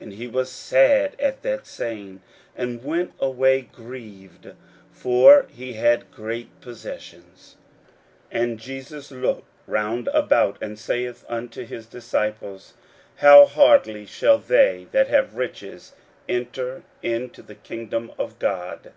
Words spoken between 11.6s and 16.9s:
his disciples, How hardly shall they that have riches enter